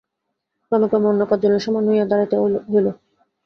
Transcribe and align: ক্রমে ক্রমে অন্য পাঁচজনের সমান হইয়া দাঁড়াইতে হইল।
ক্রমে 0.65 0.87
ক্রমে 0.89 1.07
অন্য 1.09 1.21
পাঁচজনের 1.29 1.63
সমান 1.65 1.83
হইয়া 1.89 2.05
দাঁড়াইতে 2.09 2.35
হইল। 2.71 2.87